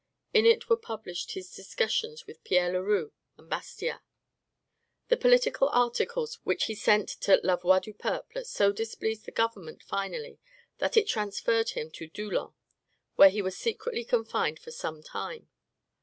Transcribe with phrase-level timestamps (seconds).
[0.33, 4.01] In it were published his discussions with Pierre Leroux and Bastiat.
[5.09, 9.83] The political articles which he sent to "La Voix du Peuple" so displeased the government
[9.83, 10.39] finally,
[10.79, 12.55] that it transferred him to Doullens,
[13.15, 15.49] where he was secretly confined for some time.